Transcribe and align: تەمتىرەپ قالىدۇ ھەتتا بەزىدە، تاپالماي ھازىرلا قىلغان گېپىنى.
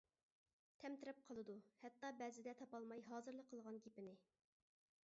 تەمتىرەپ 0.83 1.19
قالىدۇ 1.27 1.57
ھەتتا 1.83 2.11
بەزىدە، 2.23 2.57
تاپالماي 2.63 3.07
ھازىرلا 3.13 3.47
قىلغان 3.53 3.81
گېپىنى. 3.87 4.19